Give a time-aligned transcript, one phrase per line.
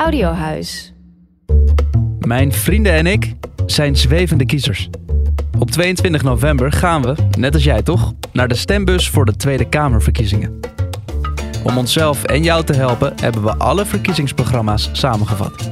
[0.00, 0.92] Audiohuis.
[2.18, 3.34] Mijn vrienden en ik
[3.66, 4.88] zijn zwevende kiezers.
[5.58, 9.68] Op 22 november gaan we, net als jij toch, naar de stembus voor de Tweede
[9.68, 10.60] Kamerverkiezingen.
[11.64, 15.70] Om onszelf en jou te helpen hebben we alle verkiezingsprogramma's samengevat.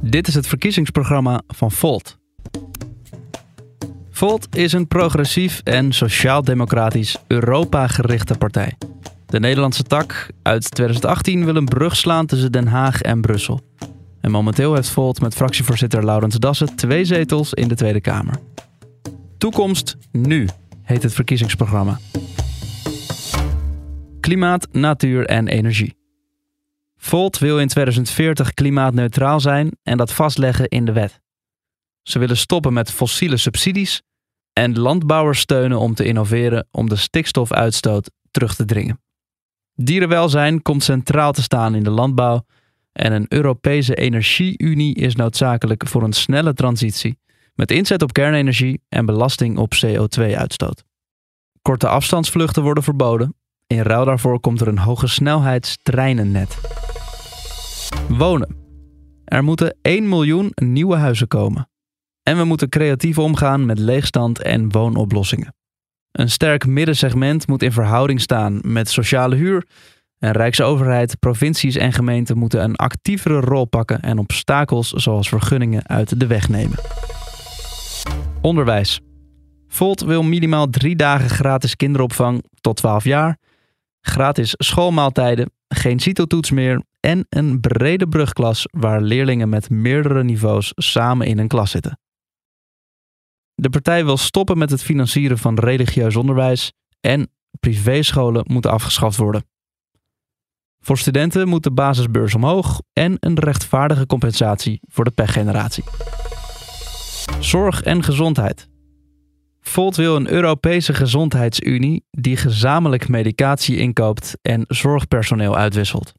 [0.00, 2.18] Dit is het verkiezingsprogramma van Volt.
[4.10, 8.76] Volt is een progressief en sociaal-democratisch Europa-gerichte partij.
[9.36, 13.60] De Nederlandse tak uit 2018 wil een brug slaan tussen Den Haag en Brussel.
[14.20, 18.38] En momenteel heeft Volt met fractievoorzitter Laurens Dassen twee zetels in de Tweede Kamer.
[19.38, 20.48] Toekomst nu
[20.82, 21.98] heet het verkiezingsprogramma.
[24.20, 25.96] Klimaat, natuur en energie.
[26.96, 31.20] Volt wil in 2040 klimaatneutraal zijn en dat vastleggen in de wet.
[32.02, 34.02] Ze willen stoppen met fossiele subsidies
[34.52, 39.04] en landbouwers steunen om te innoveren om de stikstofuitstoot terug te dringen.
[39.76, 42.44] Dierenwelzijn komt centraal te staan in de landbouw
[42.92, 47.18] en een Europese energie-unie is noodzakelijk voor een snelle transitie
[47.54, 50.84] met inzet op kernenergie en belasting op CO2-uitstoot.
[51.62, 53.34] Korte afstandsvluchten worden verboden.
[53.66, 56.58] In ruil daarvoor komt er een hoge snelheidstreinennet.
[58.08, 58.56] Wonen.
[59.24, 61.68] Er moeten 1 miljoen nieuwe huizen komen.
[62.22, 65.55] En we moeten creatief omgaan met leegstand en woonoplossingen.
[66.16, 69.66] Een sterk middensegment moet in verhouding staan met sociale huur.
[70.18, 76.20] En Rijksoverheid, provincies en gemeenten moeten een actievere rol pakken en obstakels zoals vergunningen uit
[76.20, 76.78] de weg nemen.
[78.40, 79.00] Onderwijs.
[79.68, 83.38] Volt wil minimaal drie dagen gratis kinderopvang tot 12 jaar,
[84.00, 91.26] gratis schoolmaaltijden, geen CITO-toets meer en een brede brugklas waar leerlingen met meerdere niveaus samen
[91.26, 91.98] in een klas zitten.
[93.58, 99.44] De partij wil stoppen met het financieren van religieus onderwijs en privéscholen moeten afgeschaft worden.
[100.80, 105.84] Voor studenten moet de basisbeurs omhoog en een rechtvaardige compensatie voor de pechgeneratie.
[107.40, 108.68] Zorg en gezondheid.
[109.60, 116.12] Volt wil een Europese gezondheidsunie die gezamenlijk medicatie inkoopt en zorgpersoneel uitwisselt.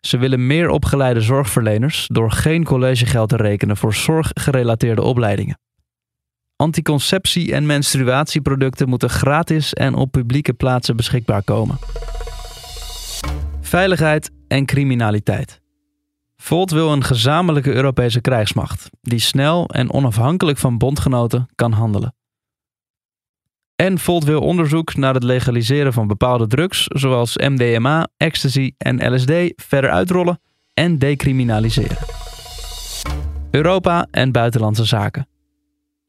[0.00, 5.58] Ze willen meer opgeleide zorgverleners door geen collegegeld te rekenen voor zorggerelateerde opleidingen.
[6.62, 11.78] Anticonceptie- en menstruatieproducten moeten gratis en op publieke plaatsen beschikbaar komen.
[13.60, 15.60] Veiligheid en criminaliteit.
[16.36, 22.14] Volt wil een gezamenlijke Europese krijgsmacht die snel en onafhankelijk van bondgenoten kan handelen.
[23.76, 29.32] En Volt wil onderzoek naar het legaliseren van bepaalde drugs zoals MDMA, ecstasy en LSD
[29.56, 30.40] verder uitrollen
[30.74, 31.96] en decriminaliseren.
[33.50, 35.26] Europa en buitenlandse zaken.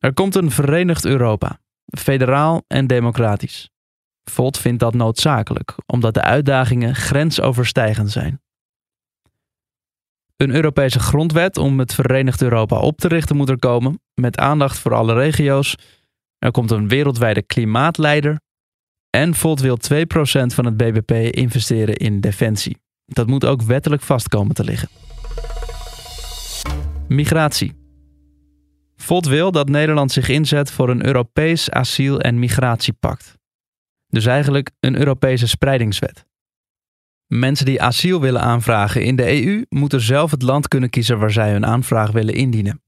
[0.00, 1.60] Er komt een verenigd Europa,
[1.98, 3.70] federaal en democratisch.
[4.30, 8.40] Volt vindt dat noodzakelijk, omdat de uitdagingen grensoverstijgend zijn.
[10.36, 14.78] Een Europese grondwet om het Verenigd Europa op te richten moet er komen, met aandacht
[14.78, 15.74] voor alle regio's.
[16.38, 18.40] Er komt een wereldwijde klimaatleider.
[19.10, 19.96] En Volt wil 2%
[20.54, 22.78] van het BBP investeren in defensie.
[23.04, 24.88] Dat moet ook wettelijk vast komen te liggen.
[27.08, 27.79] Migratie.
[29.00, 33.38] Volt wil dat Nederland zich inzet voor een Europees asiel- en migratiepact.
[34.06, 36.26] Dus eigenlijk een Europese spreidingswet.
[37.26, 41.30] Mensen die asiel willen aanvragen in de EU moeten zelf het land kunnen kiezen waar
[41.30, 42.82] zij hun aanvraag willen indienen.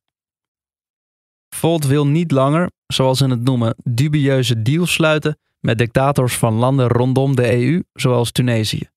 [1.49, 6.89] Volt wil niet langer, zoals ze het noemen, dubieuze deals sluiten met dictators van landen
[6.89, 8.89] rondom de EU, zoals Tunesië.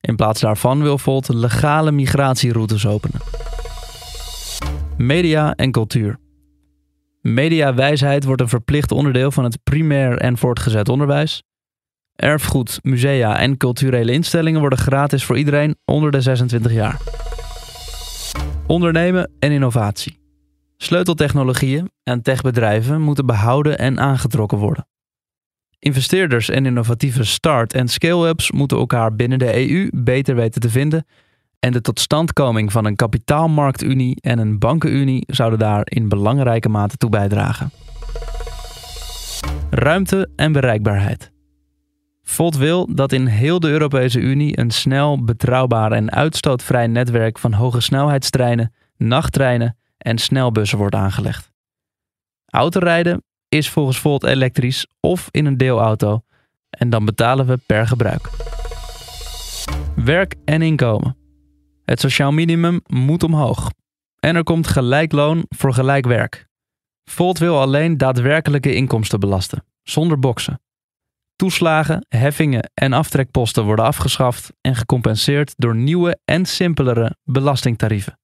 [0.00, 3.20] In plaats daarvan wil Volt legale migratieroutes openen.
[4.96, 6.21] Media en cultuur.
[7.22, 11.42] Mediawijsheid wordt een verplicht onderdeel van het primair en voortgezet onderwijs.
[12.16, 17.00] Erfgoed, musea en culturele instellingen worden gratis voor iedereen onder de 26 jaar.
[18.66, 20.18] Ondernemen en innovatie.
[20.76, 24.86] Sleuteltechnologieën en techbedrijven moeten behouden en aangetrokken worden.
[25.78, 31.06] Investeerders en innovatieve start- en scale-ups moeten elkaar binnen de EU beter weten te vinden
[31.62, 37.10] en de totstandkoming van een kapitaalmarktunie en een bankenunie zouden daar in belangrijke mate toe
[37.10, 37.70] bijdragen.
[39.70, 41.32] Ruimte en bereikbaarheid.
[42.22, 47.52] Volt wil dat in heel de Europese Unie een snel, betrouwbaar en uitstootvrij netwerk van
[47.52, 51.52] hoge snelheidstreinen, nachttreinen en snelbussen wordt aangelegd.
[52.46, 56.22] Autorijden is volgens Volt elektrisch of in een deelauto
[56.70, 58.30] en dan betalen we per gebruik.
[59.94, 61.20] Werk en inkomen.
[61.84, 63.70] Het sociaal minimum moet omhoog.
[64.18, 66.46] En er komt gelijk loon voor gelijk werk.
[67.10, 70.60] Volt wil alleen daadwerkelijke inkomsten belasten, zonder boksen.
[71.36, 78.18] toeslagen, heffingen en aftrekposten worden afgeschaft en gecompenseerd door nieuwe en simpelere belastingtarieven.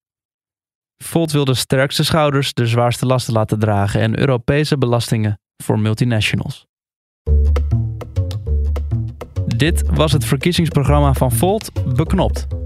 [1.04, 6.66] Volt wil de sterkste schouders de zwaarste lasten laten dragen en Europese belastingen voor multinationals.
[9.46, 12.57] Dit was het verkiezingsprogramma van Volt Beknopt.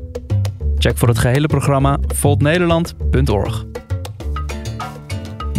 [0.83, 3.65] Check voor het gehele programma voltnederland.org.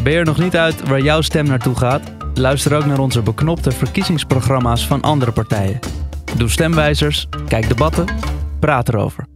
[0.03, 2.01] Ben je er nog niet uit waar jouw stem naartoe gaat?
[2.33, 5.79] Luister ook naar onze beknopte verkiezingsprogramma's van andere partijen.
[6.37, 8.05] Doe stemwijzers, kijk debatten,
[8.59, 9.32] praat erover.